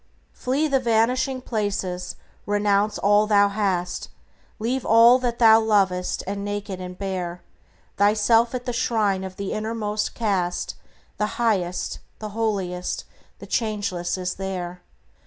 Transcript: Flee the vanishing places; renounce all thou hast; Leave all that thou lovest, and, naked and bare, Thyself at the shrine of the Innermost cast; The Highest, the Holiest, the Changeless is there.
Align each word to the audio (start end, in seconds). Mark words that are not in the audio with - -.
Flee 0.33 0.67
the 0.67 0.79
vanishing 0.79 1.41
places; 1.41 2.15
renounce 2.47 2.97
all 2.97 3.27
thou 3.27 3.49
hast; 3.49 4.09
Leave 4.57 4.83
all 4.83 5.19
that 5.19 5.37
thou 5.37 5.59
lovest, 5.59 6.23
and, 6.25 6.43
naked 6.43 6.81
and 6.81 6.97
bare, 6.97 7.43
Thyself 7.97 8.55
at 8.55 8.65
the 8.65 8.73
shrine 8.73 9.23
of 9.23 9.35
the 9.35 9.53
Innermost 9.53 10.15
cast; 10.15 10.73
The 11.17 11.37
Highest, 11.37 11.99
the 12.17 12.29
Holiest, 12.29 13.03
the 13.37 13.45
Changeless 13.45 14.17
is 14.17 14.33
there. 14.33 14.81